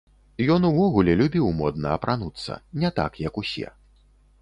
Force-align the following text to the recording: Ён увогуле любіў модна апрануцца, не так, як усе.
Ён 0.55 0.63
увогуле 0.69 1.11
любіў 1.21 1.53
модна 1.61 1.93
апрануцца, 1.99 2.59
не 2.85 2.89
так, 3.01 3.23
як 3.29 3.33
усе. 3.45 3.67